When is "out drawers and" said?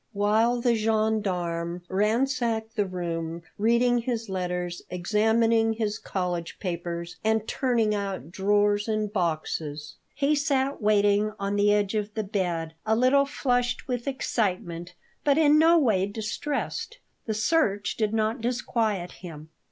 7.93-9.13